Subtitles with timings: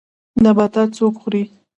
[0.43, 1.43] نباتات څوک خوري